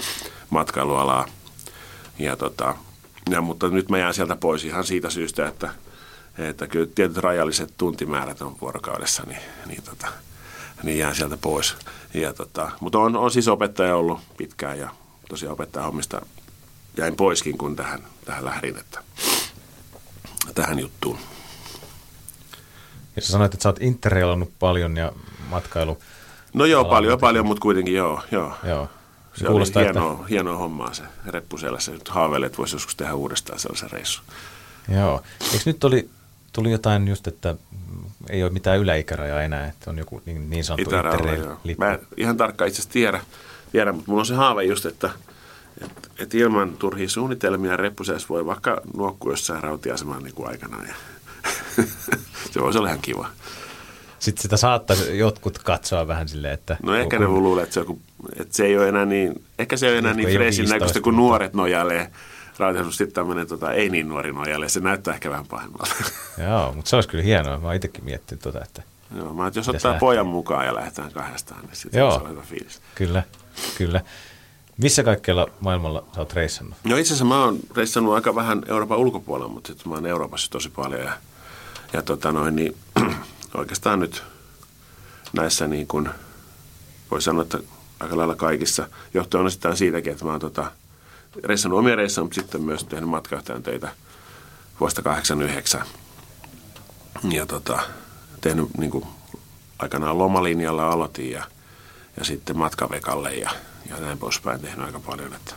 [0.50, 1.26] matkailualaa.
[2.18, 2.74] Ja tota,
[3.30, 5.70] ja, mutta nyt mä jään sieltä pois ihan siitä syystä, että,
[6.38, 10.08] että kyllä tietyt rajalliset tuntimäärät on vuorokaudessa, niin, niin tota,
[10.82, 11.76] niin jään sieltä pois.
[12.14, 14.90] Ja tota, mutta on, on siis opettaja ollut pitkään ja
[15.28, 16.22] tosiaan opettaja hommista
[16.96, 19.02] jäin poiskin, kun tähän, tähän lähdin, että
[20.54, 21.18] tähän juttuun.
[23.16, 25.12] Ja sä sanoit, että sä oot interreilannut paljon ja
[25.48, 25.98] matkailu.
[26.54, 28.22] No joo, paljon, paljon, mutta kuitenkin joo.
[28.30, 28.52] joo.
[28.64, 28.88] joo.
[29.34, 30.26] Se Kuulostaa, oli hienoa, että...
[30.26, 31.80] hienoa hommaa se reppu siellä.
[31.80, 34.24] Se nyt haaveilee, että voisi joskus tehdä uudestaan sellaisen reissun.
[34.88, 35.22] Joo.
[35.52, 36.10] Eikö nyt oli
[36.62, 37.56] tuli jotain just, että
[38.30, 41.78] ei ole mitään yläikärajaa enää, että on joku niin, niin sanottu Interrail-lippu.
[41.78, 43.20] Mä en ihan tarkkaan itse asiassa tiedä,
[43.72, 45.10] tiedä, mutta mulla on se haave just, että
[45.84, 50.86] et, et ilman turhia suunnitelmia reppuseessa voi vaikka nuokkua jossain rautiasemalla niin kuin aikanaan.
[50.88, 50.94] Ja
[52.52, 53.28] se voisi olla ihan kiva.
[54.18, 56.76] Sitten sitä saattaisi jotkut katsoa vähän silleen, että...
[56.82, 57.26] No ehkä kun...
[57.26, 58.00] ne luulee, että se, joku,
[58.36, 61.16] että se ei ole enää niin, ehkä se ei ole enää niin freesin näköistä, kun
[61.16, 62.10] nuoret nojailee
[62.60, 65.94] rautaisuus sitten tämmöinen tota, ei niin nuori nojalle, se näyttää ehkä vähän pahemmalta.
[66.48, 67.58] Joo, mutta se olisi kyllä hienoa.
[67.58, 68.82] Mä itsekin miettinyt tota, että...
[69.16, 70.00] Joo, mä, että jos ottaa lähtee.
[70.00, 72.80] pojan mukaan ja lähdetään kahdestaan, niin sitten Joo, se fiilis.
[72.94, 73.22] kyllä,
[73.78, 74.00] kyllä.
[74.76, 76.78] Missä kaikkialla maailmalla sä oot reissannut?
[76.84, 80.50] No itse asiassa mä oon reissannut aika vähän Euroopan ulkopuolella, mutta sitten mä oon Euroopassa
[80.50, 81.12] tosi paljon ja,
[81.92, 82.76] ja tota noin, niin,
[83.54, 84.22] oikeastaan nyt
[85.32, 86.08] näissä niin kuin,
[87.10, 87.58] voi sanoa, että
[88.00, 90.72] aika lailla kaikissa, johtuen osittain siitäkin, että mä oon tota,
[91.44, 93.92] reissannut omia reissejä, mutta sitten myös tehnyt matkajohtajan töitä
[94.80, 95.86] vuodesta 89.
[97.30, 97.78] Ja tota,
[98.40, 99.04] tehnyt niin kuin,
[99.78, 101.44] aikanaan lomalinjalla aloitin ja,
[102.16, 103.50] ja sitten matkavekalle ja,
[103.90, 105.34] ja näin poispäin tehnyt aika paljon.
[105.34, 105.54] Että,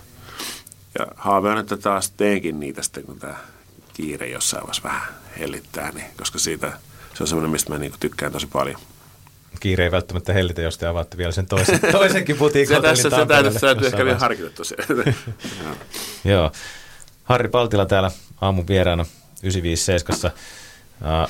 [0.99, 3.35] ja haave on, että taas teenkin niitä sitten, kun tämä
[3.93, 5.07] kiire jossain vaiheessa vähän
[5.39, 6.79] hellittää, niin, koska siitä
[7.13, 8.79] se on semmoinen, mistä mä niin tykkään tosi paljon
[9.59, 13.25] kiire ei välttämättä hellitä, jos te avaatte vielä sen toisen, toisenkin putiikin Se tässä se
[13.25, 14.87] täytyy, täytyy ehkä vielä harkita tosiaan.
[16.25, 16.51] Joo.
[17.23, 18.11] Harri Paltila täällä
[18.41, 19.05] aamun vieraana
[19.43, 20.31] 957.
[21.01, 21.29] Uh,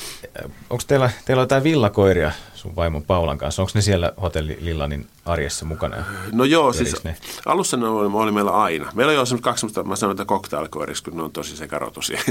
[0.70, 3.62] onko teillä, teillä on jotain villakoiria sun vaimon Paulan kanssa?
[3.62, 6.04] Onko ne siellä hotelli Lillanin arjessa mukana?
[6.32, 7.16] No joo, siis ne?
[7.46, 8.92] alussa ne oli, oli, meillä aina.
[8.94, 12.22] Meillä on jo semmoista kaksi, mutta mä sanon, että cocktailkoirissa, kun ne on tosi sekarotusia.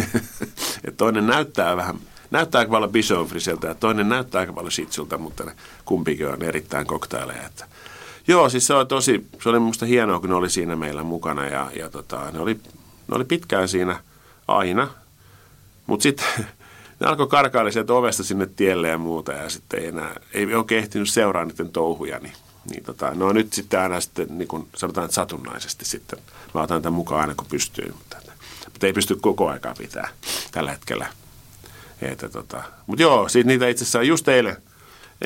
[0.96, 1.98] toinen näyttää vähän
[2.32, 5.52] näyttää aika paljon bisonfriseltä ja toinen näyttää aika paljon sitsulta, mutta ne
[5.84, 7.46] kumpikin on erittäin koktaileja.
[7.46, 7.66] Että.
[8.28, 11.46] Joo, siis se, on tosi, se oli minusta hienoa, kun ne oli siinä meillä mukana
[11.46, 12.54] ja, ja tota, ne, oli,
[13.08, 14.00] ne oli pitkään siinä
[14.48, 14.88] aina,
[15.86, 16.26] mutta sitten
[17.00, 20.78] ne alkoi karkailla sieltä ovesta sinne tielle ja muuta ja sitten ei enää, ei ole
[20.78, 22.34] ehtinyt seuraa niiden touhuja, niin,
[22.70, 26.18] niin tota, no nyt sitten aina sitten, niin kuin sanotaan, että satunnaisesti sitten,
[26.54, 28.16] mä otan tämän mukaan aina kun pystyy, mutta,
[28.64, 30.08] mutta ei pysty koko aikaa pitää
[30.52, 31.06] tällä hetkellä
[32.10, 34.56] että tota, mutta joo, siitä niitä itse asiassa just eilen,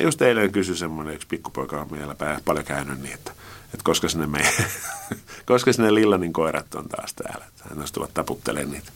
[0.02, 3.30] just eilen kysyi semmoinen yksi pikkupoika on meillä paljon käynyt niin, että,
[3.64, 4.52] että koska sinne me,
[5.46, 8.92] koska sinne Lillanin koirat on taas täällä, että hän tulla taputtelemaan niitä.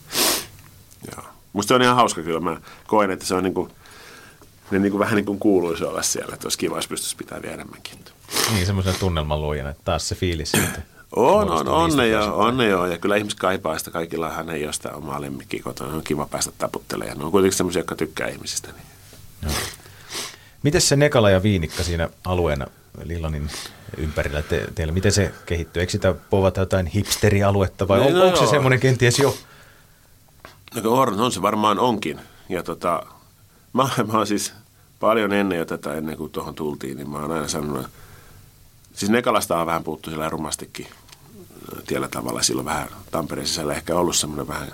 [1.15, 1.25] Joo.
[1.53, 3.71] Musta se on ihan hauska kyllä, mä koen, että se on niin kuin,
[4.71, 7.41] ne niin kuin vähän niin kuin kuuluisi olla siellä, että olisi kiva, jos pystyisi pitää
[7.41, 7.99] vielä enemmänkin.
[8.53, 10.81] Niin, semmoisen tunnelman luojan, että taas se fiilis siitä.
[11.15, 12.85] On, on, on ne joo, on ne joo.
[12.85, 13.91] Ja kyllä ihmiset kaipaa sitä.
[13.91, 15.95] Kaikillahan ei ole sitä omaa lemmikkiä kotona.
[15.95, 17.17] On kiva päästä taputtelemaan.
[17.17, 18.69] Ne on kuitenkin sellaisia, jotka tykkää ihmisistä.
[18.71, 19.55] Niin.
[20.63, 22.67] Miten se Nekala ja Viinikka siinä alueena
[23.03, 23.49] Lillanin
[23.97, 25.79] ympärillä te, teillä, miten se kehittyy?
[25.79, 28.45] Eikö sitä povata jotain hipsterialuetta vai no, on, no, onko joo.
[28.45, 29.35] se semmoinen kenties jo?
[30.83, 32.21] No on, on se varmaan onkin.
[32.49, 33.03] Ja tota,
[33.73, 34.53] mä, mä oon siis
[34.99, 37.87] paljon ennen jo tätä, ennen kuin tuohon tultiin, niin mä oon aina sanonut,
[38.93, 40.87] siis Nekalasta on vähän puuttu sillä rumastikin
[41.87, 42.41] tiellä tavalla.
[42.41, 44.71] Silloin vähän Tampereen sisällä ehkä ollut semmoinen vähän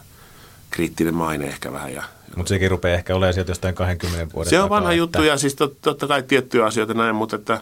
[0.70, 1.94] kriittinen maine ehkä vähän.
[1.94, 2.04] Ja,
[2.36, 4.98] mutta sekin rupeaa ehkä olemaan sieltä jostain 20 vuoden Se on vanha että...
[4.98, 7.62] juttu ja siis tot, totta kai tiettyjä asioita näin, mutta, että,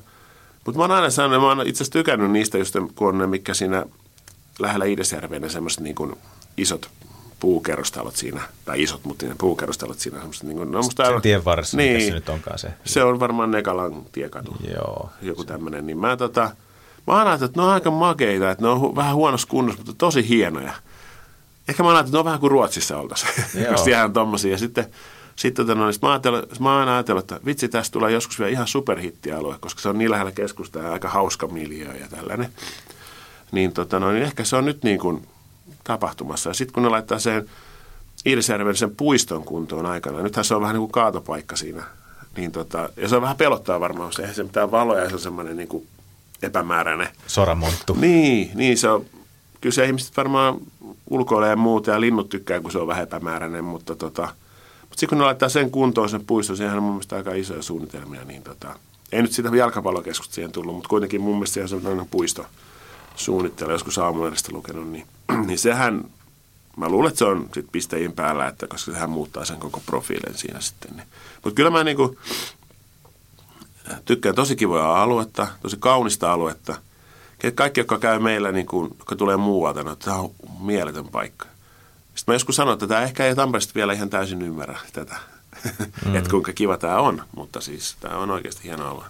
[0.66, 3.28] mutta mä oon aina sanonut, mä oon itse asiassa tykännyt niistä, just, kun on ne,
[3.28, 3.86] mikä siinä
[4.60, 6.16] lähellä Idesjärveen ne semmoiset niin kuin
[6.58, 6.90] isot
[7.40, 10.20] puukerrostalot siinä, tai isot, mutta ne puukerrostalot siinä.
[10.44, 12.74] Niin kuin, no, musta Sen tien varressa, niin, se nyt onkaan se.
[12.86, 14.56] Se on varmaan Nekalan tiekatu.
[14.74, 15.10] Joo.
[15.22, 15.88] Joku tämmöinen.
[15.88, 16.52] Niin mä, tota,
[17.08, 20.30] mä ajattelin, että ne on aika makeita, että ne on vähän huonossa kunnossa, mutta tosi
[20.30, 20.74] hienoja.
[21.68, 23.32] Ehkä mä ajattelin, että ne on vähän kuin Ruotsissa oltaisiin,
[23.72, 24.52] jos jää tommosia.
[24.52, 24.86] Ja sitten,
[25.36, 28.52] sitten tota, no, sit mä, ajattelin, mä oon ajatellut, että vitsi, tästä tulee joskus vielä
[28.52, 32.50] ihan superhittialue, koska se on niin lähellä keskustaa ja aika hauska miljöö ja tällainen.
[33.52, 35.28] Niin, tota, no, niin ehkä se on nyt niin kuin
[35.84, 36.50] tapahtumassa.
[36.50, 37.50] Ja sitten kun ne laittaa sen
[38.26, 41.84] Iirisjärven sen puiston kuntoon aikana, nythän se on vähän niin kuin kaatopaikka siinä.
[42.38, 45.22] Niin tota, ja se on vähän pelottaa varmaan, se eihän se mitään valoja, se on
[45.22, 45.88] semmoinen niin kuin
[46.42, 47.08] epämääräinen.
[47.28, 47.94] Soramonttu.
[47.94, 49.06] Niin, niin se on,
[49.62, 50.58] kyllä se ihmiset varmaan
[51.10, 54.30] ulkoilee ja muuta ja linnut tykkää, kun se on vähän epämääräinen, mutta tota,
[54.82, 57.62] mutta sitten kun ne laittaa sen kuntoon sen puiston, sehän on mun mielestä aika isoja
[57.62, 58.76] suunnitelmia, niin tota,
[59.12, 62.46] ei nyt sitä jalkapallokeskusta siihen tullut, mutta kuitenkin mun mielestä se on sellainen puisto
[63.16, 65.08] suunnittelu, joskus aamulehdestä lukenut, niin,
[65.48, 66.06] niin sehän,
[66.78, 70.38] mä luulen, että se on sit pistein päällä, että koska sehän muuttaa sen koko profiilin
[70.38, 70.92] siinä sitten.
[70.96, 71.08] Niin.
[71.44, 72.18] Mutta kyllä mä niinku,
[74.06, 76.76] tykkään tosi kivoja aluetta, tosi kaunista aluetta.
[77.56, 81.46] Kaikki, jotka käy meillä, niin kuin, jotka tulee muualta, no, tämä on mieletön paikka.
[82.16, 85.16] Sitten mä joskus sanon, että tämä ehkä ei Tampereesta vielä ihan täysin ymmärrä tätä,
[86.06, 86.16] mm.
[86.16, 89.06] että kuinka kiva tämä on, mutta siis tämä on oikeasti hieno alue.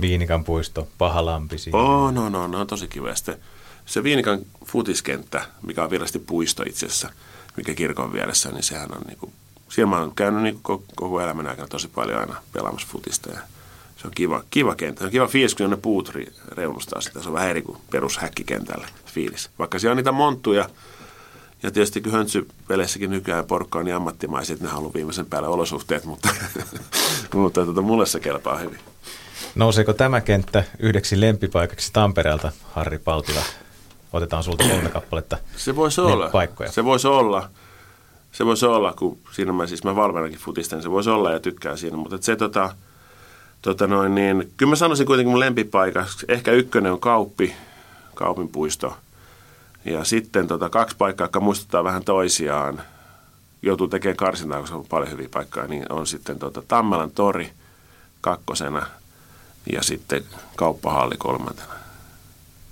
[0.00, 1.78] Viinikan puisto, Pahalampi siinä.
[1.78, 3.08] Oh, no, no, no, on tosi kiva.
[3.08, 3.38] Ja sitten
[3.86, 7.10] se Viinikan futiskenttä, mikä on virallisesti puisto itse asiassa,
[7.56, 9.32] mikä kirkon vieressä, niin sehän on, niin kuin,
[9.68, 13.40] siellä mä oon käynyt niin koko, koko elämän aikana tosi paljon aina pelaamassa futista ja
[14.02, 14.98] se on kiva, kiva kenttä.
[14.98, 16.12] Se on kiva fiilis, kun ne puut
[16.52, 17.22] reunustaa sitä.
[17.22, 19.50] Se on vähän eri kuin perushäkkikentällä fiilis.
[19.58, 20.68] Vaikka siellä on niitä monttuja,
[21.62, 26.04] ja tietysti kun höntsypeleissäkin nykyään porkka on niin ammattimaiset, että ne haluaa viimeisen päälle olosuhteet,
[26.04, 26.28] mutta,
[27.34, 28.78] mutta tota, mulle se kelpaa hyvin.
[29.54, 33.42] Nouseeko tämä kenttä yhdeksi lempipaikaksi Tampereelta, Harri Paltila?
[34.12, 36.28] Otetaan sulta kolme kappaletta Se voisi olla.
[36.28, 36.72] paikkoja.
[36.72, 37.50] Se voisi olla.
[38.32, 41.40] Se voisi olla, kun siinä mä siis mä valmennankin futista, niin se voisi olla ja
[41.40, 41.96] tykkään siinä.
[41.96, 42.70] Mutta se tota,
[43.62, 46.26] tota noin, niin, kyllä mä sanoisin kuitenkin mun lempipaikaksi.
[46.28, 47.54] Ehkä ykkönen on Kauppi,
[48.14, 48.96] Kaupin puisto.
[49.84, 52.82] Ja sitten tota, kaksi paikkaa, jotka muistuttaa vähän toisiaan.
[53.62, 55.66] Joutuu tekemään karsintaa, koska on paljon hyviä paikkoja.
[55.66, 57.50] Niin on sitten tota, Tammelan tori
[58.20, 58.86] kakkosena
[59.72, 60.24] ja sitten
[60.56, 61.72] kauppahalli kolmantena.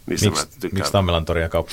[0.06, 0.80] Niistä Miksi, mä tykkään.
[0.80, 1.72] miksi Tammelan toria kauppa?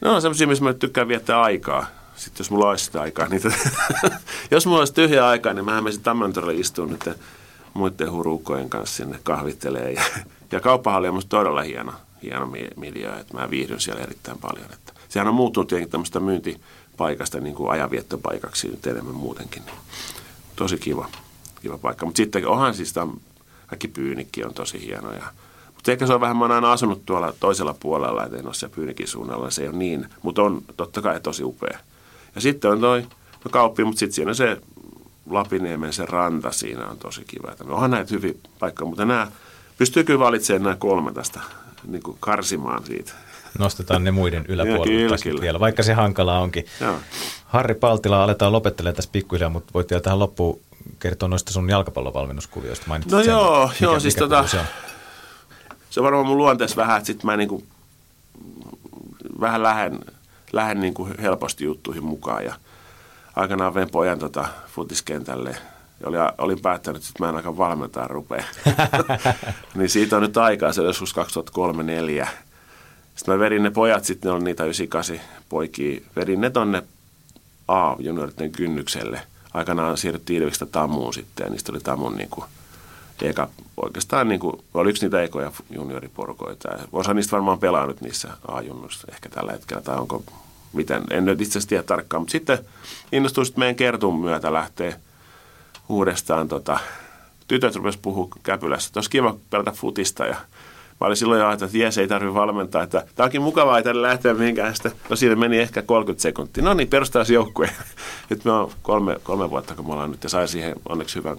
[0.00, 1.86] No on semmoisia, missä mä tykkään viettää aikaa.
[2.16, 3.42] Sitten jos mulla olisi sitä aikaa, niin
[4.50, 7.10] jos mulla olisi tyhjää aikaa, niin mä menisin Tammentorille istuun nyt
[7.74, 9.92] muiden hurukojen kanssa sinne kahvittelee.
[9.92, 10.02] Ja,
[10.52, 14.72] ja kauppahalli on musta todella hieno, hieno miljö, että mä viihdyn siellä erittäin paljon.
[14.72, 19.62] Että sehän on muuttunut tietenkin tämmöistä myyntipaikasta niin kuin ajanviettopaikaksi nyt enemmän muutenkin.
[19.66, 19.76] Niin
[20.56, 21.08] tosi kiva,
[21.62, 22.06] kiva paikka.
[22.06, 23.12] Mutta sitten onhan siis tämä
[23.66, 25.24] kaikki pyynikki on tosi hieno ja
[25.82, 28.54] mutta ehkä se on vähän, mä oon aina asunut tuolla toisella puolella, että en ole
[28.54, 31.78] siellä Pyynikin suunnalla, se ei ole niin, mutta on totta kai tosi upea.
[32.34, 33.02] Ja sitten on toi
[33.44, 34.60] no kauppi, mutta sitten siinä se
[35.30, 37.52] Lapiniemen se ranta siinä on tosi kiva.
[37.52, 39.28] Että onhan näitä hyviä paikkoja, mutta nämä,
[39.78, 41.40] pystyy kyllä valitsemaan nämä kolme tästä
[41.86, 43.12] niin kuin karsimaan siitä.
[43.58, 45.40] Nostetaan ne muiden yläpuolelle kyllä.
[45.40, 46.66] vielä, vaikka se hankalaa onkin.
[46.80, 46.96] Joo.
[47.46, 50.60] Harri Paltila, aletaan lopettelemaan tässä pikkuhiljaa, mutta voit vielä tähän loppuun
[50.98, 52.84] kertoa noista sun jalkapallovalmennuskuvioista.
[52.88, 54.64] Mainitsit No sen, joo, mikä, joo, mikä siis tota- se on.
[55.90, 57.62] se on varmaan mun luonteessa vähän, että sitten mä niinku,
[59.40, 60.00] vähän lähden,
[60.52, 62.54] lähden niinku helposti juttuihin mukaan ja
[63.36, 65.56] aikanaan vein pojan tota futiskentälle
[66.00, 68.44] ja oli, olin päättänyt, että mä en aika valmentaa rupea.
[69.74, 71.14] niin siitä on nyt aikaa, se on joskus
[72.22, 72.26] 2003-2004.
[73.16, 76.82] Sitten mä verin ne pojat, sitten ne on niitä 98 poikia, verin ne tonne
[77.68, 79.20] A-junioritten kynnykselle.
[79.54, 82.44] Aikanaan siirryttiin Ilviksestä Tamuun sitten ja niistä oli Tamun niin kuin,
[83.22, 86.68] eka, oikeastaan niin kuin, oli yksi niitä ekoja junioriporukoita.
[86.68, 90.22] Ja Osa niistä varmaan pelaa nyt niissä A-junnuissa ehkä tällä hetkellä, tai onko
[90.72, 92.20] miten, en nyt itse asiassa tiedä tarkkaan.
[92.20, 92.58] Mutta sitten
[93.12, 94.96] innostuin sitten meidän kertun myötä lähteä
[95.88, 96.78] uudestaan, tota,
[97.48, 100.36] tytöt rupes puhua käpylässä, että olisi kiva pelata futista ja
[101.02, 102.82] Mä olin silloin jo ajatellut, että jes, ei tarvitse valmentaa.
[102.82, 104.74] Että tämä onkin mukavaa, ei tänne lähteä mihinkään.
[104.74, 106.64] Sitten, no siinä meni ehkä 30 sekuntia.
[106.64, 107.70] No niin, perustaisi joukkue.
[108.30, 111.36] Nyt me on kolme, kolme vuotta, kun me ollaan nyt ja sai siihen onneksi hyvän,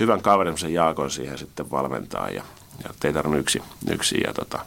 [0.00, 2.30] hyvän kaverin, sen Jaakon siihen sitten valmentaa.
[2.30, 2.42] Ja,
[2.84, 4.58] ja ei tarvinnut yksi, yksi ja tota,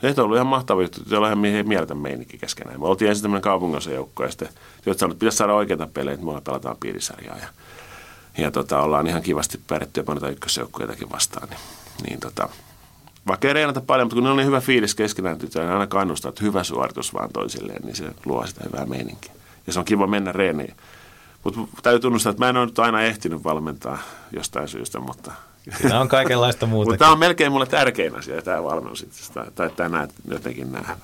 [0.00, 1.00] se on ollut ihan mahtava juttu.
[1.08, 2.80] Se on ihan mieletön meininki keskenään.
[2.80, 4.48] Me oltiin ensin tämmöinen kaupunginosa joukko ja sitten
[4.84, 7.36] työt sanoivat, että pitäisi saada oikeita pelejä, että me pelataan piirisarjaa.
[7.38, 7.48] Ja,
[8.38, 11.48] ja tota, ollaan ihan kivasti pärjätty ja painetaan ykkösjoukkueitakin vastaan.
[11.48, 11.60] Niin,
[12.06, 12.48] niin tota,
[13.26, 16.28] vaikka ei reenata paljon, mutta kun ne on niin hyvä fiilis keskenään, niin aina kannustaa,
[16.28, 19.32] että hyvä suoritus vaan toisilleen, niin se luo sitä hyvää meininkiä.
[19.66, 20.74] Ja se on kiva mennä reeniin.
[21.44, 23.98] Mutta täytyy tunnustaa, että mä en ole nyt aina ehtinyt valmentaa
[24.32, 25.32] jostain syystä, mutta...
[25.78, 26.90] Siinä on kaikenlaista muuta.
[26.90, 29.06] mutta tämä on melkein mulle tärkein asia, tämä valmennus
[29.54, 30.98] tai, tänään jotenkin nähdään.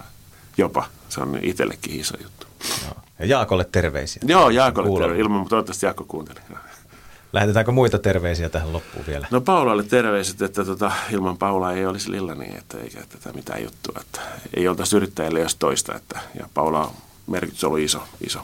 [0.59, 0.85] Jopa.
[1.09, 2.47] Se on itsellekin iso juttu.
[2.85, 2.95] Joo.
[3.19, 4.23] Ja Jaakolle terveisiä.
[4.27, 5.23] Joo, Jaakolle terveisiä.
[5.23, 6.41] Ilman, mutta toivottavasti Jaakko kuunteli.
[7.33, 9.27] Lähetetäänkö muita terveisiä tähän loppuun vielä?
[9.31, 13.63] No Paulalle terveiset, että tota, ilman Paulaa ei olisi Lilla niin, että eikä tätä mitään
[13.63, 14.01] juttua.
[14.01, 14.21] Että
[14.57, 15.95] ei oltaisi yrittäjille jos toista.
[15.95, 16.93] Että, ja Paula
[17.27, 18.41] merkitys oli iso, iso,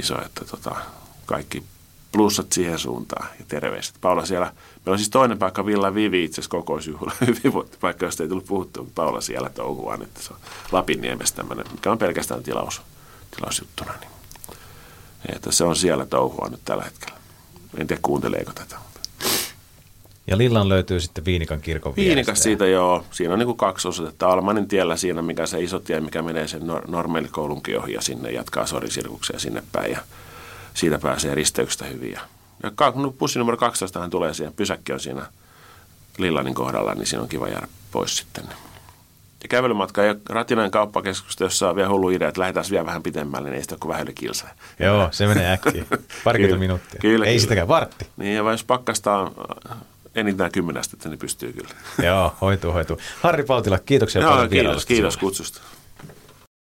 [0.00, 0.76] iso että tota,
[1.26, 1.62] kaikki
[2.12, 3.94] plussat siihen suuntaan ja terveiset.
[4.00, 8.28] Paula siellä, meillä on siis toinen paikka, Villa Vivi itse asiassa kokousjuhla, hyvinvointipaikka, josta ei
[8.28, 10.38] tullut puhuttu, mutta Paula siellä touhuaa, että se on
[10.72, 12.82] Lapinniemestä tämmöinen, mikä on pelkästään tilaus,
[13.36, 13.92] tilausjuttuna.
[14.00, 14.10] Niin.
[15.36, 17.16] Että se on siellä touhua nyt tällä hetkellä.
[17.78, 18.76] En tiedä kuunteleeko tätä.
[20.26, 22.42] Ja Lillan löytyy sitten Viinikan kirkon Viinikas vierestä.
[22.42, 23.04] siitä joo.
[23.10, 24.28] Siinä on niin kuin kaksi osoitetta.
[24.28, 28.30] Almanin tiellä siinä, mikä se iso tie, mikä menee sen nor- normaalikoulunkin ohi ja sinne
[28.30, 29.92] jatkaa sorisirkukseen sinne päin.
[29.92, 30.00] Ja
[30.74, 32.12] siitä pääsee risteyksestä hyvin.
[32.12, 32.20] Ja,
[32.94, 34.54] no, pussi numero 12 hän tulee siihen.
[34.54, 35.26] Pysäkki on siinä
[36.18, 38.44] Lillanin kohdalla, niin siinä on kiva jäädä pois sitten.
[39.42, 43.48] Ja kävelymatka ja Ratinainen kauppakeskusta, jossa on vielä hullu idea, että lähdetään vielä vähän pitemmälle,
[43.48, 44.46] niin ei sitä ole kuin vähän yli kilsa.
[44.78, 45.84] Joo, se menee äkkiä.
[46.24, 47.00] Parikymmentä minuuttia.
[47.00, 47.40] kyllä, Ei kyllä.
[47.40, 48.06] sitäkään vartti.
[48.16, 49.34] Niin, ja jos pakkasta on
[49.70, 49.76] äh,
[50.14, 51.74] enintään kymmenestä, niin pystyy kyllä.
[52.08, 52.98] Joo, hoituu, hoituu.
[53.22, 55.60] Harri Paltila, kiitoksia Joo, paljon kiitos, kiitos kutsusta.